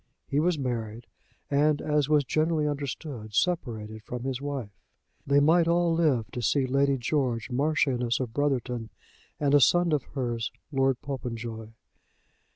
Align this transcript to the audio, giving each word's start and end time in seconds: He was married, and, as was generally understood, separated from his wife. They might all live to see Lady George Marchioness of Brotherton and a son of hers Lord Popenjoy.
He 0.25 0.39
was 0.39 0.57
married, 0.57 1.05
and, 1.51 1.79
as 1.79 2.09
was 2.09 2.23
generally 2.23 2.67
understood, 2.67 3.35
separated 3.35 4.01
from 4.01 4.23
his 4.23 4.41
wife. 4.41 4.71
They 5.27 5.39
might 5.39 5.67
all 5.67 5.93
live 5.93 6.25
to 6.31 6.41
see 6.41 6.65
Lady 6.65 6.97
George 6.97 7.51
Marchioness 7.51 8.19
of 8.19 8.33
Brotherton 8.33 8.89
and 9.39 9.53
a 9.53 9.59
son 9.61 9.91
of 9.93 10.01
hers 10.15 10.51
Lord 10.71 10.99
Popenjoy. 11.03 11.73